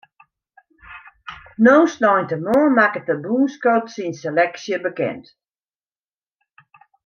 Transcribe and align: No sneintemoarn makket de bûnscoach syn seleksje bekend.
No 1.65 1.75
sneintemoarn 1.93 2.75
makket 2.77 3.05
de 3.09 3.15
bûnscoach 3.23 3.87
syn 3.93 4.13
seleksje 4.21 4.77
bekend. 4.85 5.25